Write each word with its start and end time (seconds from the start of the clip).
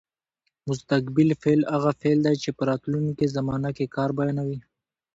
مستقبل 0.69 1.29
فعل 1.41 1.61
هغه 1.73 1.91
فعل 2.01 2.19
دی 2.25 2.35
چې 2.43 2.49
په 2.57 2.63
راتلونکې 2.69 3.33
زمانه 3.35 3.69
کې 3.77 3.93
کار 3.95 4.09
بیانوي. 4.17 4.59